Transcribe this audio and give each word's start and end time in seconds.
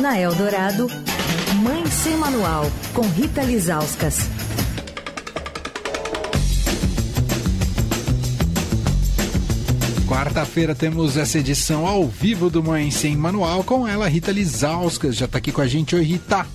Na 0.00 0.18
Eldorado, 0.18 0.86
Mãe 1.62 1.84
Sem 1.86 2.16
Manual, 2.16 2.64
com 2.94 3.02
Rita 3.02 3.42
Lizauskas. 3.42 4.20
Quarta-feira 10.08 10.74
temos 10.74 11.16
essa 11.16 11.38
edição 11.38 11.86
ao 11.86 12.06
vivo 12.06 12.48
do 12.48 12.62
Mãe 12.62 12.90
Sem 12.90 13.16
Manual 13.16 13.62
com 13.64 13.86
ela, 13.86 14.08
Rita 14.08 14.30
Lizauskas. 14.32 15.16
Já 15.16 15.26
tá 15.28 15.38
aqui 15.38 15.52
com 15.52 15.60
a 15.60 15.66
gente. 15.66 15.94
Oi, 15.94 16.02
Rita. 16.02 16.46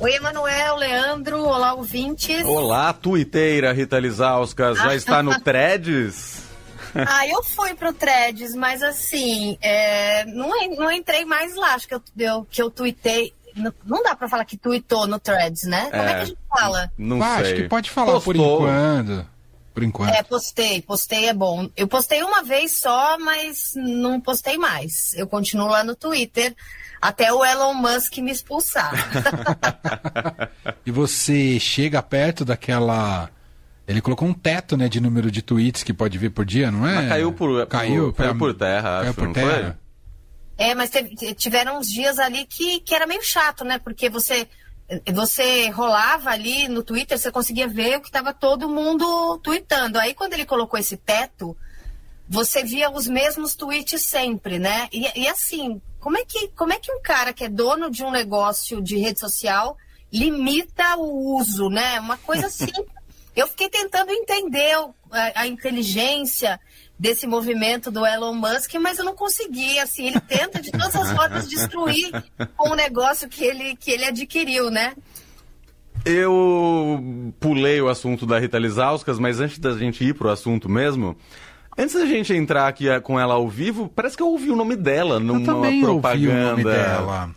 Oi, 0.00 0.14
Emanuel, 0.14 0.76
Leandro, 0.76 1.38
olá, 1.40 1.74
ouvintes. 1.74 2.44
Olá, 2.44 2.92
tuiteira 2.92 3.72
Rita 3.72 3.98
Lizauskas. 3.98 4.78
Já 4.78 4.94
está 4.94 5.22
no 5.22 5.38
Threads? 5.40 6.47
ah, 7.06 7.26
eu 7.26 7.42
fui 7.42 7.74
pro 7.74 7.92
Threads, 7.92 8.54
mas 8.54 8.82
assim, 8.82 9.58
é, 9.60 10.24
não, 10.26 10.50
não 10.76 10.90
entrei 10.90 11.24
mais 11.24 11.54
lá. 11.54 11.74
Acho 11.74 11.88
que 11.88 11.94
eu, 11.94 12.02
eu, 12.18 12.46
que 12.50 12.62
eu 12.62 12.70
tuitei. 12.70 13.34
Não, 13.54 13.72
não 13.84 14.02
dá 14.02 14.14
pra 14.14 14.28
falar 14.28 14.44
que 14.44 14.56
tuitou 14.56 15.06
no 15.06 15.18
Threads, 15.18 15.64
né? 15.64 15.90
Como 15.90 16.02
é, 16.02 16.10
é 16.10 16.14
que 16.14 16.20
a 16.20 16.24
gente 16.24 16.38
fala? 16.48 16.92
Não 16.96 17.22
ah, 17.22 17.36
sei. 17.36 17.44
Acho 17.44 17.54
que 17.54 17.68
pode 17.68 17.90
falar 17.90 18.12
Postou. 18.12 18.34
por 18.34 18.36
enquanto 18.36 19.38
por 19.78 19.84
enquanto. 19.84 20.12
É, 20.12 20.22
postei, 20.24 20.82
postei 20.82 21.28
é 21.28 21.32
bom. 21.32 21.70
Eu 21.76 21.86
postei 21.86 22.20
uma 22.24 22.42
vez 22.42 22.78
só, 22.78 23.16
mas 23.16 23.72
não 23.76 24.20
postei 24.20 24.58
mais. 24.58 25.14
Eu 25.14 25.28
continuo 25.28 25.68
lá 25.68 25.84
no 25.84 25.94
Twitter 25.94 26.52
até 27.00 27.32
o 27.32 27.44
Elon 27.44 27.74
Musk 27.74 28.18
me 28.18 28.32
expulsar. 28.32 28.92
e 30.84 30.90
você 30.90 31.60
chega 31.60 32.02
perto 32.02 32.44
daquela. 32.44 33.30
Ele 33.88 34.02
colocou 34.02 34.28
um 34.28 34.34
teto, 34.34 34.76
né, 34.76 34.86
de 34.86 35.00
número 35.00 35.30
de 35.30 35.40
tweets 35.40 35.82
que 35.82 35.94
pode 35.94 36.18
vir 36.18 36.30
por 36.30 36.44
dia, 36.44 36.70
não 36.70 36.86
é? 36.86 36.94
Mas 36.96 37.08
caiu 37.08 37.32
por 37.32 37.66
caiu, 37.66 38.12
por, 38.12 38.22
caiu 38.22 38.36
por 38.36 38.54
terra, 38.54 38.82
caiu 38.82 39.10
acho, 39.10 39.14
por 39.14 39.32
terra. 39.32 39.78
Foi? 40.58 40.66
É, 40.66 40.74
mas 40.74 40.90
teve, 40.90 41.14
tiveram 41.34 41.78
uns 41.78 41.88
dias 41.88 42.18
ali 42.18 42.44
que, 42.44 42.80
que 42.80 42.94
era 42.94 43.06
meio 43.06 43.22
chato, 43.22 43.64
né? 43.64 43.78
Porque 43.78 44.10
você 44.10 44.46
você 45.12 45.68
rolava 45.68 46.30
ali 46.30 46.66
no 46.66 46.82
Twitter, 46.82 47.18
você 47.18 47.30
conseguia 47.30 47.68
ver 47.68 47.96
o 47.96 48.00
que 48.00 48.08
estava 48.08 48.32
todo 48.32 48.68
mundo 48.68 49.38
tweetando. 49.42 49.98
Aí 49.98 50.14
quando 50.14 50.32
ele 50.32 50.46
colocou 50.46 50.78
esse 50.78 50.96
teto, 50.96 51.56
você 52.28 52.62
via 52.62 52.90
os 52.90 53.06
mesmos 53.06 53.54
tweets 53.54 54.02
sempre, 54.02 54.58
né? 54.58 54.88
E, 54.92 55.22
e, 55.22 55.28
assim, 55.28 55.80
como 55.98 56.18
é, 56.18 56.24
que, 56.24 56.48
como 56.48 56.72
é 56.72 56.78
que 56.78 56.92
um 56.92 57.00
cara 57.02 57.32
que 57.32 57.44
é 57.44 57.48
dono 57.48 57.90
de 57.90 58.02
um 58.02 58.10
negócio 58.10 58.82
de 58.82 58.96
rede 58.96 59.20
social 59.20 59.76
limita 60.12 60.96
o 60.96 61.36
uso, 61.38 61.68
né? 61.68 62.00
Uma 62.00 62.18
coisa 62.18 62.46
assim. 62.46 62.72
Eu 63.38 63.46
fiquei 63.46 63.68
tentando 63.68 64.10
entender 64.10 64.74
a, 65.12 65.42
a 65.42 65.46
inteligência 65.46 66.58
desse 66.98 67.24
movimento 67.24 67.88
do 67.88 68.04
Elon 68.04 68.34
Musk, 68.34 68.74
mas 68.80 68.98
eu 68.98 69.04
não 69.04 69.14
consegui, 69.14 69.78
assim, 69.78 70.08
ele 70.08 70.18
tenta 70.18 70.60
de 70.60 70.72
todas 70.72 70.96
as 70.96 71.12
formas 71.12 71.48
destruir 71.48 72.10
com 72.56 72.70
o 72.70 72.74
negócio 72.74 73.28
que 73.28 73.44
ele, 73.44 73.76
que 73.76 73.92
ele 73.92 74.06
adquiriu, 74.06 74.72
né? 74.72 74.92
Eu 76.04 77.32
pulei 77.38 77.80
o 77.80 77.88
assunto 77.88 78.26
da 78.26 78.40
Rita 78.40 78.58
Lizauskas, 78.58 79.20
mas 79.20 79.38
antes 79.38 79.60
da 79.60 79.72
gente 79.78 80.02
ir 80.02 80.14
pro 80.14 80.30
assunto 80.30 80.68
mesmo, 80.68 81.16
antes 81.78 81.94
da 81.94 82.06
gente 82.06 82.34
entrar 82.34 82.66
aqui 82.66 82.88
eh, 82.88 82.98
com 82.98 83.20
ela 83.20 83.34
ao 83.34 83.48
vivo, 83.48 83.88
parece 83.88 84.16
que 84.16 84.22
eu 84.22 84.30
ouvi 84.30 84.50
o 84.50 84.56
nome 84.56 84.74
dela 84.74 85.20
numa 85.20 85.60
propaganda. 85.80 86.08
Ouvi 86.08 86.28
o 86.28 86.34
nome 86.34 86.64
dela. 86.64 87.30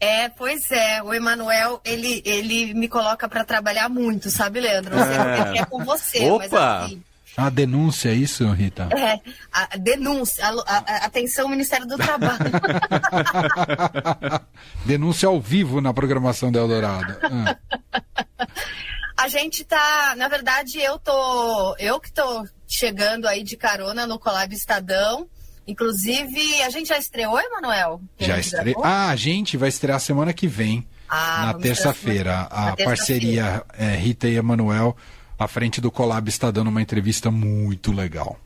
É, 0.00 0.30
pois 0.30 0.70
é, 0.70 1.02
o 1.02 1.12
Emanuel, 1.12 1.82
ele, 1.84 2.22
ele 2.24 2.72
me 2.72 2.88
coloca 2.88 3.28
para 3.28 3.44
trabalhar 3.44 3.90
muito, 3.90 4.30
sabe, 4.30 4.58
Leandro? 4.58 4.96
Não 4.96 5.04
sei 5.04 5.16
é. 5.16 5.20
o 5.20 5.52
que 5.52 5.58
é 5.58 5.64
com 5.66 5.84
você, 5.84 6.30
Opa! 6.30 6.48
mas 6.48 6.54
assim, 6.54 7.02
a 7.36 7.48
denúncia, 7.48 8.10
é 8.10 8.14
isso, 8.14 8.48
Rita? 8.50 8.88
É, 8.96 9.20
a 9.52 9.76
denúncia. 9.76 10.44
A, 10.44 10.50
a, 10.50 11.06
atenção, 11.06 11.48
Ministério 11.48 11.86
do 11.86 11.96
Trabalho. 11.96 12.38
denúncia 14.84 15.28
ao 15.28 15.40
vivo 15.40 15.80
na 15.80 15.94
programação 15.94 16.50
da 16.50 16.60
Eldorado. 16.60 17.16
Ah. 17.22 17.56
A 19.16 19.28
gente 19.28 19.64
tá, 19.64 20.14
na 20.16 20.28
verdade, 20.28 20.80
eu 20.80 20.98
tô, 20.98 21.76
eu 21.78 22.00
que 22.00 22.12
tô 22.12 22.46
chegando 22.66 23.28
aí 23.28 23.42
de 23.42 23.56
carona 23.56 24.06
no 24.06 24.18
Colab 24.18 24.52
Estadão. 24.54 25.28
Inclusive, 25.70 26.62
a 26.62 26.70
gente 26.70 26.88
já 26.88 26.98
estreou, 26.98 27.38
Emanuel? 27.38 28.00
Já 28.18 28.38
estreou? 28.40 28.82
Ah, 28.84 29.10
a 29.10 29.16
gente 29.16 29.56
vai 29.56 29.68
estrear 29.68 30.00
semana 30.00 30.32
que 30.32 30.48
vem, 30.48 30.84
ah, 31.08 31.46
na 31.46 31.54
terça-feira. 31.54 32.40
A 32.50 32.72
terça 32.72 32.84
parceria 32.84 33.64
é, 33.78 33.94
Rita 33.94 34.26
e 34.26 34.34
Emanuel 34.36 34.96
à 35.38 35.46
frente 35.46 35.80
do 35.80 35.90
Colab 35.90 36.28
está 36.28 36.50
dando 36.50 36.68
uma 36.68 36.82
entrevista 36.82 37.30
muito 37.30 37.92
legal. 37.92 38.36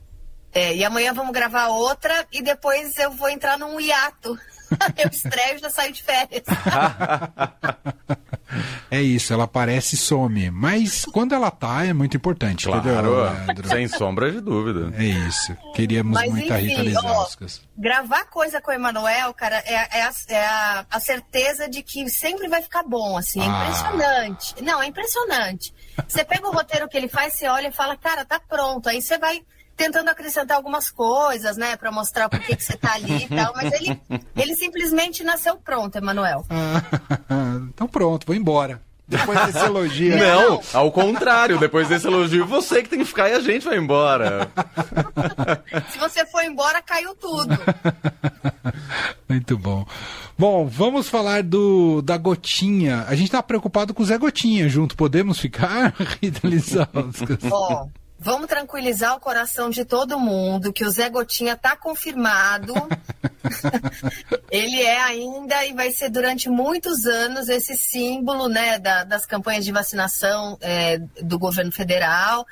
É, 0.52 0.76
e 0.76 0.84
amanhã 0.84 1.14
vamos 1.14 1.32
gravar 1.32 1.68
outra 1.68 2.26
e 2.30 2.42
depois 2.42 2.96
eu 2.98 3.10
vou 3.10 3.30
entrar 3.30 3.58
num 3.58 3.80
hiato. 3.80 4.38
eu 5.02 5.08
estreio 5.08 5.56
e 5.56 5.58
já 5.58 5.70
saio 5.70 5.92
de 5.92 6.02
férias. 6.02 6.44
é 8.94 9.02
isso, 9.02 9.32
ela 9.32 9.44
aparece 9.44 9.94
e 9.94 9.98
some. 9.98 10.50
Mas 10.50 11.04
quando 11.04 11.34
ela 11.34 11.50
tá, 11.50 11.84
é 11.84 11.92
muito 11.92 12.16
importante. 12.16 12.66
Claro, 12.66 13.26
entendeu, 13.42 13.68
sem 13.68 13.88
sombra 13.88 14.30
de 14.30 14.40
dúvida. 14.40 14.92
É 14.96 15.04
isso. 15.04 15.56
Queríamos 15.74 16.14
Mas, 16.14 16.30
muita 16.30 16.60
enfim, 16.60 16.68
Rita 16.68 16.82
Lizauskas. 16.82 17.62
Gravar 17.76 18.24
coisa 18.26 18.60
com 18.60 18.70
o 18.70 18.74
Emanuel, 18.74 19.34
cara, 19.34 19.56
é, 19.66 19.98
é, 19.98 20.02
a, 20.02 20.12
é 20.28 20.46
a, 20.46 20.86
a, 20.90 21.00
certeza 21.00 21.68
de 21.68 21.82
que 21.82 22.08
sempre 22.08 22.48
vai 22.48 22.62
ficar 22.62 22.82
bom, 22.82 23.16
assim. 23.16 23.40
É 23.40 23.46
ah. 23.46 23.64
impressionante. 23.64 24.62
Não, 24.62 24.82
é 24.82 24.86
impressionante. 24.86 25.74
Você 26.06 26.24
pega 26.24 26.48
o 26.48 26.52
roteiro 26.52 26.88
que 26.88 26.96
ele 26.96 27.08
faz, 27.08 27.34
você 27.34 27.48
olha 27.48 27.68
e 27.68 27.72
fala, 27.72 27.96
cara, 27.96 28.24
tá 28.24 28.40
pronto. 28.40 28.88
Aí 28.88 29.02
você 29.02 29.18
vai 29.18 29.42
tentando 29.76 30.08
acrescentar 30.08 30.56
algumas 30.56 30.90
coisas, 30.90 31.56
né, 31.56 31.76
para 31.76 31.90
mostrar 31.90 32.28
por 32.28 32.40
que, 32.40 32.54
você 32.54 32.76
tá 32.76 32.94
ali 32.94 33.24
e 33.24 33.28
tal, 33.28 33.52
mas 33.54 33.72
ele, 33.72 34.00
ele 34.36 34.54
simplesmente 34.54 35.22
nasceu 35.24 35.56
pronto, 35.56 35.96
Emanuel. 35.96 36.44
então 37.68 37.86
pronto, 37.88 38.26
vou 38.26 38.36
embora. 38.36 38.80
Depois 39.06 39.38
desse 39.46 39.58
elogio. 39.64 40.16
Não, 40.16 40.60
ao 40.72 40.90
contrário, 40.90 41.58
depois 41.58 41.88
desse 41.88 42.06
elogio, 42.06 42.46
você 42.46 42.82
que 42.82 42.88
tem 42.88 42.98
que 42.98 43.04
ficar 43.04 43.28
e 43.28 43.34
a 43.34 43.40
gente 43.40 43.64
vai 43.64 43.76
embora. 43.76 44.50
Se 45.90 45.98
você 45.98 46.24
for 46.24 46.42
embora, 46.42 46.80
caiu 46.80 47.14
tudo. 47.14 47.54
Muito 49.28 49.58
bom. 49.58 49.86
Bom, 50.38 50.66
vamos 50.66 51.08
falar 51.08 51.42
do 51.42 52.00
da 52.02 52.16
Gotinha. 52.16 53.04
A 53.06 53.14
gente 53.14 53.30
tá 53.30 53.42
preocupado 53.42 53.92
com 53.92 54.02
o 54.02 54.06
Zé 54.06 54.16
Gotinha 54.16 54.68
junto. 54.68 54.96
Podemos 54.96 55.38
ficar, 55.38 55.94
Rita 56.20 56.46
Lizauskas? 56.48 57.38
Ó, 57.50 57.86
vamos 58.18 58.46
tranquilizar 58.46 59.16
o 59.16 59.20
coração 59.20 59.68
de 59.70 59.84
todo 59.84 60.18
mundo 60.18 60.72
que 60.72 60.84
o 60.84 60.90
Zé 60.90 61.08
Gotinha 61.08 61.56
tá 61.56 61.76
confirmado. 61.76 62.74
Ele 64.50 64.82
é 64.82 65.00
ainda 65.02 65.64
e 65.66 65.72
vai 65.72 65.90
ser 65.90 66.10
durante 66.10 66.48
muitos 66.48 67.06
anos 67.06 67.48
esse 67.48 67.76
símbolo 67.76 68.48
né, 68.48 68.78
da, 68.78 69.04
das 69.04 69.26
campanhas 69.26 69.64
de 69.64 69.72
vacinação 69.72 70.56
é, 70.60 70.98
do 71.22 71.38
governo 71.38 71.72
federal. 71.72 72.46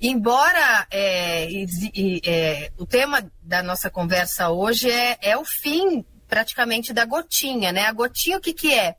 Embora 0.00 0.86
é, 0.90 1.48
e, 1.48 2.20
é, 2.26 2.72
o 2.76 2.84
tema 2.84 3.24
da 3.40 3.62
nossa 3.62 3.88
conversa 3.88 4.50
hoje 4.50 4.90
é, 4.90 5.16
é 5.22 5.36
o 5.36 5.44
fim 5.44 6.04
praticamente 6.28 6.92
da 6.92 7.04
gotinha, 7.04 7.70
né? 7.70 7.86
A 7.86 7.92
gotinha 7.92 8.38
o 8.38 8.40
que, 8.40 8.52
que 8.52 8.74
é? 8.74 8.96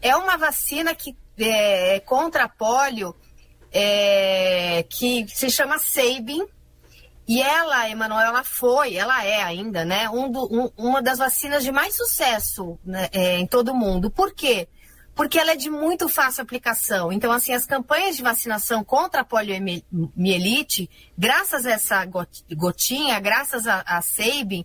É 0.00 0.16
uma 0.16 0.38
vacina 0.38 0.94
que 0.94 1.14
é 1.38 2.00
contra 2.00 2.44
a 2.44 2.48
polio 2.48 3.14
é, 4.78 4.82
que 4.82 5.26
se 5.28 5.50
chama 5.50 5.78
Sabin. 5.78 6.46
E 7.26 7.42
ela, 7.42 7.90
Emanuel, 7.90 8.28
ela 8.28 8.42
foi, 8.42 8.94
ela 8.94 9.22
é 9.22 9.42
ainda, 9.42 9.84
né, 9.84 10.08
um 10.08 10.30
do, 10.32 10.44
um, 10.50 10.70
uma 10.78 11.02
das 11.02 11.18
vacinas 11.18 11.62
de 11.62 11.70
mais 11.70 11.94
sucesso 11.94 12.78
né, 12.82 13.10
é, 13.12 13.38
em 13.38 13.46
todo 13.46 13.72
o 13.72 13.76
mundo. 13.76 14.10
Por 14.10 14.32
quê? 14.32 14.66
Porque 15.14 15.38
ela 15.38 15.52
é 15.52 15.56
de 15.56 15.68
muito 15.68 16.08
fácil 16.08 16.42
aplicação. 16.42 17.12
Então, 17.12 17.30
assim, 17.30 17.52
as 17.52 17.66
campanhas 17.66 18.16
de 18.16 18.22
vacinação 18.22 18.82
contra 18.82 19.20
a 19.20 19.24
poliomielite, 19.24 20.88
graças 21.18 21.66
a 21.66 21.72
essa 21.72 22.08
gotinha, 22.56 23.20
graças 23.20 23.66
a, 23.66 23.82
a 23.86 24.00
Sabin, 24.00 24.64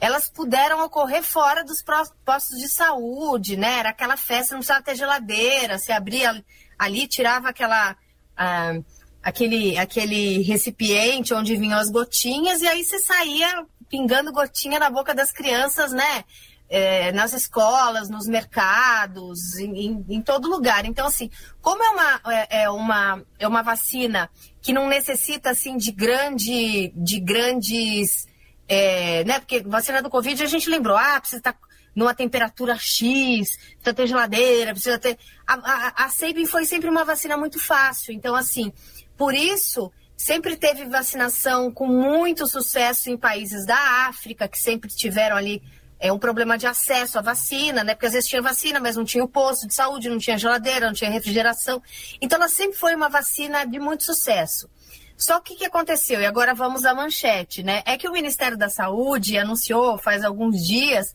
elas 0.00 0.28
puderam 0.28 0.82
ocorrer 0.84 1.22
fora 1.22 1.62
dos 1.62 1.84
postos 2.24 2.58
de 2.58 2.68
saúde, 2.68 3.56
né? 3.56 3.78
Era 3.78 3.90
aquela 3.90 4.16
festa, 4.16 4.54
não 4.54 4.60
precisava 4.60 4.82
ter 4.82 4.96
geladeira, 4.96 5.78
se 5.78 5.92
abria 5.92 6.42
ali, 6.78 7.06
tirava 7.06 7.50
aquela 7.50 7.94
ah, 8.36 8.80
aquele, 9.22 9.76
aquele 9.78 10.42
recipiente 10.42 11.34
onde 11.34 11.56
vinham 11.56 11.78
as 11.78 11.90
gotinhas, 11.90 12.60
e 12.60 12.66
aí 12.66 12.84
você 12.84 12.98
saía 12.98 13.64
pingando 13.88 14.32
gotinha 14.32 14.78
na 14.78 14.88
boca 14.88 15.14
das 15.14 15.32
crianças, 15.32 15.92
né? 15.92 16.24
É, 16.68 17.10
nas 17.10 17.32
escolas, 17.32 18.08
nos 18.08 18.28
mercados, 18.28 19.58
em, 19.58 20.04
em, 20.08 20.22
todo 20.22 20.48
lugar. 20.48 20.84
Então, 20.84 21.08
assim, 21.08 21.28
como 21.60 21.82
é 21.82 21.90
uma, 21.90 22.20
é, 22.32 22.62
é, 22.62 22.70
uma, 22.70 23.22
é 23.40 23.48
uma 23.48 23.60
vacina 23.60 24.30
que 24.62 24.72
não 24.72 24.88
necessita, 24.88 25.50
assim, 25.50 25.76
de, 25.76 25.90
grande, 25.90 26.92
de 26.94 27.18
grandes... 27.18 28.28
É, 28.68 29.24
né? 29.24 29.40
Porque 29.40 29.64
vacina 29.64 30.00
do 30.00 30.08
Covid 30.08 30.40
a 30.44 30.46
gente 30.46 30.70
lembrou, 30.70 30.96
ah, 30.96 31.18
precisa 31.18 31.38
estar 31.38 31.56
numa 31.94 32.14
temperatura 32.14 32.76
X, 32.76 33.56
precisa 33.56 33.94
ter 33.94 34.06
geladeira, 34.06 34.72
precisa 34.72 34.98
ter. 34.98 35.18
A, 35.46 35.54
a, 35.54 36.04
a 36.04 36.08
Sabin 36.08 36.46
foi 36.46 36.64
sempre 36.64 36.88
uma 36.88 37.04
vacina 37.04 37.36
muito 37.36 37.58
fácil. 37.58 38.12
Então, 38.12 38.34
assim, 38.34 38.72
por 39.16 39.34
isso, 39.34 39.92
sempre 40.16 40.56
teve 40.56 40.84
vacinação 40.86 41.72
com 41.72 41.86
muito 41.86 42.46
sucesso 42.46 43.10
em 43.10 43.16
países 43.16 43.66
da 43.66 44.06
África, 44.08 44.48
que 44.48 44.58
sempre 44.58 44.90
tiveram 44.90 45.36
ali 45.36 45.62
é 46.00 46.10
um 46.10 46.18
problema 46.18 46.56
de 46.56 46.66
acesso 46.66 47.18
à 47.18 47.22
vacina, 47.22 47.84
né? 47.84 47.94
Porque 47.94 48.06
às 48.06 48.14
vezes 48.14 48.28
tinha 48.28 48.40
vacina, 48.40 48.80
mas 48.80 48.96
não 48.96 49.04
tinha 49.04 49.22
o 49.22 49.28
posto 49.28 49.66
de 49.66 49.74
saúde, 49.74 50.08
não 50.08 50.16
tinha 50.16 50.38
geladeira, 50.38 50.86
não 50.86 50.94
tinha 50.94 51.10
refrigeração. 51.10 51.82
Então 52.22 52.38
ela 52.38 52.48
sempre 52.48 52.78
foi 52.78 52.94
uma 52.94 53.10
vacina 53.10 53.66
de 53.66 53.78
muito 53.78 54.02
sucesso. 54.02 54.68
Só 55.14 55.38
que 55.38 55.52
o 55.52 55.56
que 55.56 55.66
aconteceu? 55.66 56.18
E 56.22 56.24
agora 56.24 56.54
vamos 56.54 56.86
à 56.86 56.94
manchete, 56.94 57.62
né? 57.62 57.82
É 57.84 57.98
que 57.98 58.08
o 58.08 58.12
Ministério 58.12 58.56
da 58.56 58.70
Saúde 58.70 59.36
anunciou 59.36 59.98
faz 59.98 60.24
alguns 60.24 60.66
dias 60.66 61.14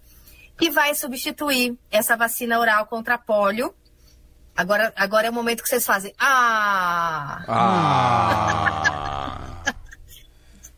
que 0.58 0.70
vai 0.70 0.96
substituir 0.96 1.78
essa 1.92 2.16
vacina 2.16 2.60
oral 2.60 2.86
contra 2.86 3.18
pólio. 3.18 3.74
Agora, 4.56 4.94
agora 4.96 5.28
é 5.28 5.30
o 5.30 5.34
momento 5.34 5.62
que 5.62 5.70
vocês 5.70 5.86
fazem. 5.86 6.14
Ah! 6.18 7.44
Ah! 7.48 9.42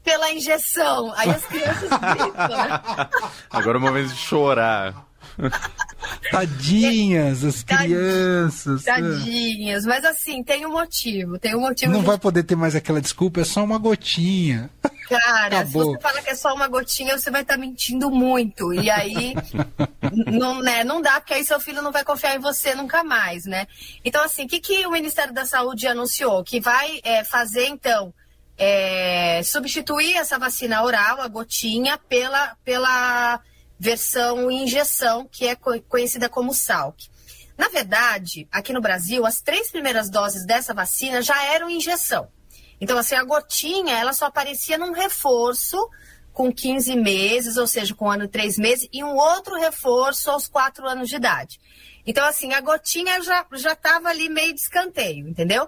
pela 0.08 0.32
injeção. 0.32 1.14
Aí 1.18 1.30
as 1.30 1.46
crianças 1.46 1.90
gritam, 1.90 2.48
né? 2.48 2.82
Agora 3.52 3.78
é 3.78 3.80
o 3.80 3.82
momento 3.82 4.08
de 4.08 4.16
chorar. 4.16 5.06
Tadinhas, 6.32 7.44
as 7.44 7.64
crianças. 7.64 8.84
Tadinhas, 8.84 9.86
mas 9.86 10.04
assim, 10.06 10.44
tem 10.44 10.66
um 10.66 10.72
motivo, 10.72 11.38
tem 11.40 11.56
um 11.56 11.62
motivo. 11.62 11.92
Não 11.92 12.02
de... 12.02 12.06
vai 12.06 12.18
poder 12.18 12.44
ter 12.44 12.56
mais 12.56 12.76
aquela 12.76 13.02
desculpa, 13.02 13.42
é 13.42 13.44
só 13.44 13.64
uma 13.64 13.78
gotinha. 13.78 14.70
Cara, 15.08 15.60
Acabou. 15.60 15.86
se 15.86 15.92
você 15.92 16.00
fala 16.02 16.22
que 16.22 16.30
é 16.30 16.36
só 16.36 16.54
uma 16.54 16.68
gotinha, 16.68 17.18
você 17.18 17.32
vai 17.32 17.42
estar 17.42 17.54
tá 17.54 17.60
mentindo 17.60 18.12
muito. 18.12 18.74
E 18.74 18.90
aí 18.90 19.34
não, 20.28 20.62
né, 20.62 20.84
não 20.84 21.02
dá, 21.02 21.22
porque 21.22 21.34
aí 21.34 21.46
seu 21.46 21.60
filho 21.62 21.82
não 21.82 21.94
vai 21.94 22.04
confiar 22.04 22.36
em 22.36 22.40
você 22.40 22.76
nunca 22.76 23.04
mais, 23.04 23.46
né? 23.46 23.68
Então, 24.04 24.24
assim, 24.24 24.46
o 24.46 24.48
que, 24.48 24.60
que 24.60 24.86
o 24.86 24.92
Ministério 24.92 25.34
da 25.34 25.46
Saúde 25.46 25.88
anunciou? 25.88 26.44
Que 26.44 26.60
vai 26.60 27.00
é, 27.04 27.24
fazer, 27.24 27.68
então, 27.68 28.14
é, 28.58 29.42
substituir 29.44 30.16
essa 30.16 30.38
vacina 30.38 30.84
oral, 30.84 31.22
a 31.22 31.28
gotinha, 31.28 31.98
pela, 32.10 32.56
pela 32.66 33.40
versão 33.80 34.50
injeção, 34.50 35.28
que 35.32 35.48
é 35.48 35.56
conhecida 35.56 36.28
como 36.28 36.54
Salk. 36.54 37.08
Na 37.58 37.70
verdade, 37.70 38.48
aqui 38.52 38.72
no 38.72 38.82
Brasil, 38.82 39.26
as 39.26 39.42
três 39.42 39.72
primeiras 39.72 40.10
doses 40.10 40.46
dessa 40.46 40.74
vacina 40.74 41.22
já 41.22 41.44
eram 41.46 41.70
injeção. 41.70 42.28
Então, 42.80 42.98
assim, 42.98 43.16
a 43.16 43.24
gotinha, 43.24 43.98
ela 43.98 44.14
só 44.14 44.26
aparecia 44.26 44.78
num 44.78 44.92
reforço 44.92 45.78
com 46.32 46.54
15 46.54 46.96
meses, 46.96 47.58
ou 47.58 47.66
seja, 47.66 47.96
com 47.96 48.06
um 48.06 48.12
ano 48.12 48.26
e 48.26 48.28
três 48.28 48.58
meses, 48.58 48.88
e 48.94 49.04
um 49.04 49.16
outro 49.16 49.56
reforço 49.56 50.30
aos 50.30 50.48
quatro 50.48 50.88
anos 50.88 51.10
de 51.10 51.16
idade. 51.16 51.60
Então, 52.06 52.24
assim, 52.24 52.54
a 52.54 52.62
gotinha 52.62 53.20
já 53.24 53.44
estava 53.74 54.10
ali 54.10 54.30
meio 54.30 54.54
de 54.54 54.62
escanteio, 54.62 55.28
entendeu? 55.28 55.68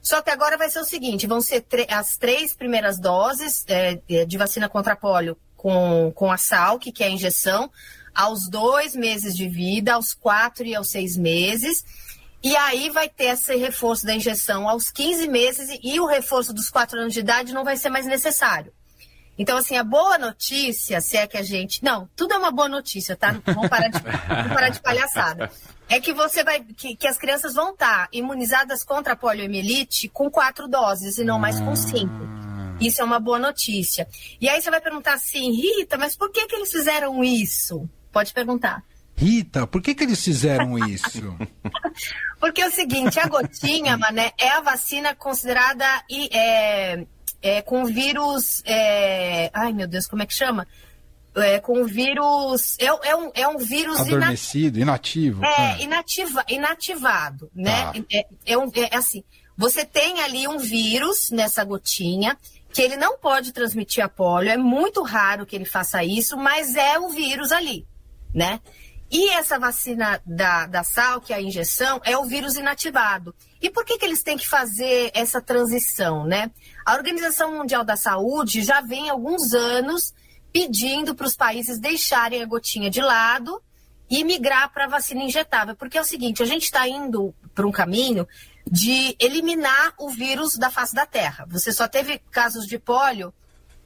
Só 0.00 0.22
que 0.22 0.30
agora 0.30 0.56
vai 0.56 0.70
ser 0.70 0.78
o 0.78 0.84
seguinte: 0.84 1.26
vão 1.26 1.40
ser 1.40 1.66
as 1.90 2.16
três 2.16 2.54
primeiras 2.54 2.98
doses 2.98 3.64
é, 3.68 4.24
de 4.24 4.38
vacina 4.38 4.68
contra 4.68 4.96
pólio 4.96 5.36
com, 5.66 6.12
com 6.14 6.30
a 6.30 6.36
SALC, 6.36 6.92
que 6.92 7.02
é 7.02 7.08
a 7.08 7.10
injeção, 7.10 7.68
aos 8.14 8.48
dois 8.48 8.94
meses 8.94 9.36
de 9.36 9.48
vida, 9.48 9.94
aos 9.94 10.14
quatro 10.14 10.64
e 10.64 10.76
aos 10.76 10.88
seis 10.88 11.16
meses. 11.16 11.84
E 12.40 12.54
aí 12.54 12.88
vai 12.88 13.08
ter 13.08 13.30
esse 13.30 13.56
reforço 13.56 14.06
da 14.06 14.14
injeção 14.14 14.68
aos 14.68 14.92
15 14.92 15.26
meses 15.26 15.76
e 15.82 15.98
o 15.98 16.06
reforço 16.06 16.52
dos 16.52 16.70
quatro 16.70 17.00
anos 17.00 17.12
de 17.12 17.18
idade 17.18 17.52
não 17.52 17.64
vai 17.64 17.76
ser 17.76 17.90
mais 17.90 18.06
necessário. 18.06 18.72
Então, 19.36 19.58
assim, 19.58 19.76
a 19.76 19.82
boa 19.82 20.16
notícia, 20.16 21.00
se 21.00 21.16
é 21.16 21.26
que 21.26 21.36
a 21.36 21.42
gente. 21.42 21.82
Não, 21.82 22.08
tudo 22.14 22.34
é 22.34 22.38
uma 22.38 22.52
boa 22.52 22.68
notícia, 22.68 23.16
tá? 23.16 23.34
Vamos 23.44 23.68
parar 23.68 23.88
de, 23.88 23.98
vamos 23.98 24.52
parar 24.52 24.68
de 24.68 24.80
palhaçada. 24.80 25.50
É 25.88 25.98
que 25.98 26.12
você 26.12 26.44
vai. 26.44 26.60
Que, 26.60 26.94
que 26.94 27.08
as 27.08 27.18
crianças 27.18 27.54
vão 27.54 27.72
estar 27.72 28.08
imunizadas 28.12 28.84
contra 28.84 29.14
a 29.14 29.16
poliomielite 29.16 30.08
com 30.08 30.30
quatro 30.30 30.68
doses 30.68 31.18
e 31.18 31.24
não 31.24 31.40
mais 31.40 31.58
com 31.58 31.74
cinco. 31.74 32.35
Isso 32.80 33.00
é 33.00 33.04
uma 33.04 33.18
boa 33.18 33.38
notícia. 33.38 34.06
E 34.40 34.48
aí 34.48 34.60
você 34.60 34.70
vai 34.70 34.80
perguntar 34.80 35.14
assim, 35.14 35.52
Rita, 35.52 35.96
mas 35.96 36.16
por 36.16 36.30
que, 36.30 36.46
que 36.46 36.54
eles 36.54 36.70
fizeram 36.70 37.22
isso? 37.22 37.88
Pode 38.12 38.32
perguntar. 38.32 38.82
Rita, 39.16 39.66
por 39.66 39.80
que, 39.80 39.94
que 39.94 40.04
eles 40.04 40.22
fizeram 40.22 40.78
isso? 40.78 41.34
Porque 42.38 42.60
é 42.60 42.68
o 42.68 42.70
seguinte, 42.70 43.18
a 43.18 43.26
gotinha, 43.26 43.96
mané, 43.96 44.32
é 44.38 44.50
a 44.50 44.60
vacina 44.60 45.14
considerada 45.14 45.86
é, 46.30 47.06
é, 47.40 47.62
com 47.62 47.86
vírus. 47.86 48.62
É... 48.66 49.50
Ai, 49.54 49.72
meu 49.72 49.86
Deus, 49.86 50.06
como 50.06 50.22
é 50.22 50.26
que 50.26 50.34
chama? 50.34 50.66
É, 51.34 51.58
com 51.60 51.84
vírus. 51.84 52.76
É, 52.78 52.86
é, 52.86 53.16
um, 53.16 53.30
é 53.34 53.48
um 53.48 53.56
vírus. 53.56 54.00
Adormecido, 54.00 54.78
inativo. 54.78 55.42
É, 55.44 55.72
é. 55.72 55.82
Inativa, 55.82 56.44
inativado, 56.48 57.50
né? 57.54 57.84
Ah. 57.86 57.92
É, 58.12 58.26
é, 58.46 58.58
um, 58.58 58.70
é 58.74 58.94
assim: 58.96 59.24
você 59.56 59.84
tem 59.84 60.20
ali 60.20 60.46
um 60.46 60.58
vírus 60.58 61.30
nessa 61.30 61.64
gotinha, 61.64 62.36
que 62.72 62.82
ele 62.82 62.96
não 62.96 63.18
pode 63.18 63.52
transmitir 63.52 64.04
a 64.04 64.08
polio, 64.08 64.50
é 64.50 64.56
muito 64.56 65.02
raro 65.02 65.46
que 65.46 65.56
ele 65.56 65.64
faça 65.64 66.04
isso, 66.04 66.36
mas 66.36 66.74
é 66.74 66.98
o 66.98 67.08
vírus 67.08 67.52
ali, 67.52 67.86
né? 68.34 68.60
E 69.10 69.30
essa 69.30 69.58
vacina 69.58 70.20
da, 70.26 70.66
da 70.66 70.82
SAL, 70.82 71.20
que 71.20 71.32
é 71.32 71.36
a 71.36 71.40
injeção, 71.40 72.00
é 72.04 72.18
o 72.18 72.24
vírus 72.24 72.56
inativado. 72.56 73.34
E 73.62 73.70
por 73.70 73.84
que, 73.84 73.98
que 73.98 74.04
eles 74.04 74.22
têm 74.22 74.36
que 74.36 74.48
fazer 74.48 75.12
essa 75.14 75.40
transição, 75.40 76.24
né? 76.24 76.50
A 76.84 76.94
Organização 76.94 77.56
Mundial 77.56 77.84
da 77.84 77.96
Saúde 77.96 78.62
já 78.62 78.80
vem 78.80 79.08
alguns 79.08 79.54
anos 79.54 80.12
pedindo 80.52 81.14
para 81.14 81.26
os 81.26 81.36
países 81.36 81.78
deixarem 81.78 82.42
a 82.42 82.46
gotinha 82.46 82.90
de 82.90 83.00
lado 83.00 83.62
e 84.10 84.24
migrar 84.24 84.72
para 84.72 84.84
a 84.86 84.88
vacina 84.88 85.22
injetável. 85.22 85.76
Porque 85.76 85.98
é 85.98 86.00
o 86.00 86.04
seguinte, 86.04 86.42
a 86.42 86.46
gente 86.46 86.64
está 86.64 86.88
indo 86.88 87.32
para 87.56 87.66
um 87.66 87.72
caminho 87.72 88.28
de 88.70 89.16
eliminar 89.18 89.94
o 89.98 90.10
vírus 90.10 90.56
da 90.56 90.70
face 90.70 90.94
da 90.94 91.06
Terra. 91.06 91.46
Você 91.48 91.72
só 91.72 91.88
teve 91.88 92.20
casos 92.30 92.66
de 92.66 92.78
pólio 92.78 93.32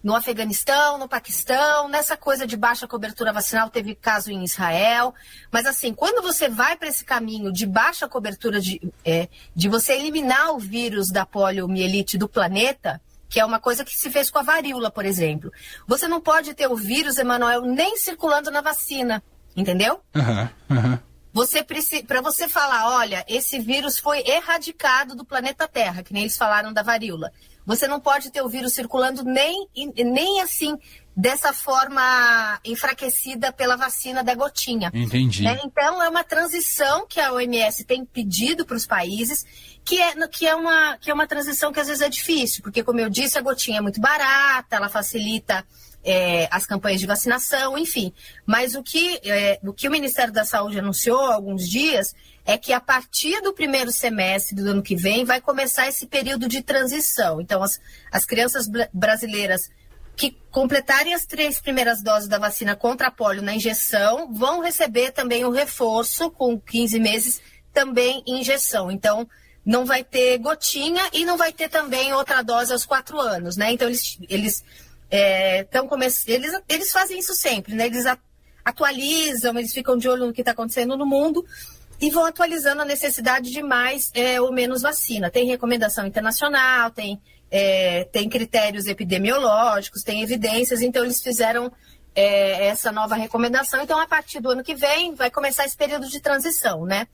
no 0.02 0.14
Afeganistão, 0.14 0.98
no 0.98 1.06
Paquistão, 1.06 1.88
nessa 1.88 2.16
coisa 2.16 2.46
de 2.46 2.56
baixa 2.56 2.88
cobertura 2.88 3.32
vacinal, 3.32 3.68
teve 3.68 3.94
caso 3.94 4.32
em 4.32 4.42
Israel. 4.42 5.14
Mas 5.52 5.66
assim, 5.66 5.94
quando 5.94 6.22
você 6.22 6.48
vai 6.48 6.76
para 6.76 6.88
esse 6.88 7.04
caminho 7.04 7.52
de 7.52 7.66
baixa 7.66 8.08
cobertura, 8.08 8.60
de, 8.60 8.80
é, 9.04 9.28
de 9.54 9.68
você 9.68 9.92
eliminar 9.92 10.52
o 10.52 10.58
vírus 10.58 11.10
da 11.10 11.24
poliomielite 11.24 12.18
do 12.18 12.28
planeta, 12.28 13.00
que 13.28 13.38
é 13.38 13.44
uma 13.44 13.60
coisa 13.60 13.84
que 13.84 13.96
se 13.96 14.10
fez 14.10 14.30
com 14.30 14.38
a 14.38 14.42
varíola, 14.42 14.90
por 14.90 15.04
exemplo, 15.04 15.52
você 15.86 16.08
não 16.08 16.20
pode 16.20 16.54
ter 16.54 16.66
o 16.66 16.74
vírus, 16.74 17.18
Emanuel, 17.18 17.60
nem 17.60 17.96
circulando 17.96 18.50
na 18.50 18.62
vacina, 18.62 19.22
entendeu? 19.54 20.00
Uhum, 20.16 20.48
uhum. 20.76 20.98
Você 21.32 21.64
para 22.06 22.20
você 22.20 22.48
falar, 22.48 22.96
olha, 22.98 23.24
esse 23.28 23.58
vírus 23.60 23.98
foi 23.98 24.18
erradicado 24.26 25.14
do 25.14 25.24
planeta 25.24 25.68
Terra, 25.68 26.02
que 26.02 26.12
nem 26.12 26.22
eles 26.24 26.36
falaram 26.36 26.72
da 26.72 26.82
varíola. 26.82 27.32
Você 27.64 27.86
não 27.86 28.00
pode 28.00 28.30
ter 28.30 28.42
o 28.42 28.48
vírus 28.48 28.74
circulando 28.74 29.22
nem, 29.22 29.68
nem 29.96 30.40
assim, 30.40 30.76
dessa 31.16 31.52
forma 31.52 32.58
enfraquecida 32.64 33.52
pela 33.52 33.76
vacina 33.76 34.24
da 34.24 34.34
gotinha. 34.34 34.90
Entendi. 34.92 35.44
Né? 35.44 35.60
Então, 35.64 36.02
é 36.02 36.08
uma 36.08 36.24
transição 36.24 37.06
que 37.06 37.20
a 37.20 37.32
OMS 37.32 37.84
tem 37.84 38.04
pedido 38.04 38.64
para 38.64 38.76
os 38.76 38.86
países, 38.86 39.44
que 39.84 40.00
é, 40.00 40.26
que, 40.28 40.46
é 40.46 40.54
uma, 40.54 40.96
que 40.98 41.10
é 41.10 41.14
uma 41.14 41.26
transição 41.26 41.72
que 41.72 41.78
às 41.78 41.86
vezes 41.86 42.02
é 42.02 42.08
difícil, 42.08 42.62
porque, 42.62 42.82
como 42.82 42.98
eu 42.98 43.10
disse, 43.10 43.38
a 43.38 43.42
gotinha 43.42 43.78
é 43.78 43.80
muito 43.82 44.00
barata, 44.00 44.76
ela 44.76 44.88
facilita 44.88 45.64
é, 46.04 46.48
as 46.50 46.66
campanhas 46.66 47.00
de 47.00 47.06
vacinação, 47.06 47.76
enfim. 47.76 48.12
Mas 48.46 48.74
o 48.74 48.82
que, 48.82 49.20
é, 49.24 49.58
o 49.62 49.72
que 49.72 49.88
o 49.88 49.90
Ministério 49.90 50.32
da 50.32 50.44
Saúde 50.44 50.78
anunciou 50.78 51.20
há 51.26 51.34
alguns 51.34 51.68
dias 51.68 52.14
é 52.44 52.56
que 52.56 52.72
a 52.72 52.80
partir 52.80 53.40
do 53.42 53.52
primeiro 53.52 53.92
semestre 53.92 54.54
do 54.54 54.68
ano 54.70 54.82
que 54.82 54.96
vem 54.96 55.24
vai 55.24 55.40
começar 55.40 55.86
esse 55.88 56.06
período 56.06 56.48
de 56.48 56.62
transição. 56.62 57.40
Então, 57.40 57.62
as, 57.62 57.80
as 58.10 58.24
crianças 58.24 58.66
brasileiras 58.92 59.70
que 60.16 60.36
completarem 60.50 61.14
as 61.14 61.24
três 61.24 61.60
primeiras 61.60 62.02
doses 62.02 62.28
da 62.28 62.38
vacina 62.38 62.76
contra 62.76 63.06
a 63.06 63.10
polio 63.10 63.42
na 63.42 63.54
injeção 63.54 64.32
vão 64.32 64.60
receber 64.60 65.12
também 65.12 65.44
o 65.44 65.50
reforço 65.50 66.30
com 66.30 66.60
15 66.60 66.98
meses 66.98 67.40
também 67.72 68.22
injeção. 68.26 68.90
Então, 68.90 69.28
não 69.64 69.84
vai 69.84 70.02
ter 70.02 70.38
gotinha 70.38 71.02
e 71.12 71.24
não 71.24 71.36
vai 71.36 71.52
ter 71.52 71.68
também 71.68 72.12
outra 72.12 72.42
dose 72.42 72.72
aos 72.72 72.84
quatro 72.84 73.20
anos, 73.20 73.56
né? 73.56 73.72
Então, 73.72 73.88
eles, 73.88 74.18
eles, 74.28 74.64
é, 75.10 75.64
come... 75.88 76.06
eles, 76.26 76.60
eles 76.68 76.92
fazem 76.92 77.18
isso 77.18 77.34
sempre, 77.34 77.74
né? 77.74 77.86
Eles 77.86 78.04
atualizam, 78.64 79.58
eles 79.58 79.72
ficam 79.72 79.96
de 79.96 80.08
olho 80.08 80.26
no 80.26 80.32
que 80.32 80.42
está 80.42 80.52
acontecendo 80.52 80.96
no 80.96 81.06
mundo 81.06 81.44
e 82.00 82.10
vão 82.10 82.24
atualizando 82.24 82.82
a 82.82 82.84
necessidade 82.84 83.50
de 83.50 83.62
mais 83.62 84.10
é, 84.14 84.40
ou 84.40 84.52
menos 84.52 84.82
vacina. 84.82 85.30
Tem 85.30 85.46
recomendação 85.46 86.06
internacional, 86.06 86.90
tem, 86.90 87.20
é, 87.50 88.04
tem 88.04 88.28
critérios 88.28 88.86
epidemiológicos, 88.86 90.02
tem 90.02 90.22
evidências, 90.22 90.80
então 90.80 91.04
eles 91.04 91.20
fizeram 91.20 91.70
é, 92.14 92.66
essa 92.68 92.90
nova 92.90 93.14
recomendação. 93.14 93.82
Então, 93.82 93.98
a 93.98 94.06
partir 94.06 94.40
do 94.40 94.50
ano 94.50 94.64
que 94.64 94.74
vem, 94.74 95.14
vai 95.14 95.30
começar 95.30 95.66
esse 95.66 95.76
período 95.76 96.08
de 96.08 96.20
transição, 96.20 96.86
né? 96.86 97.06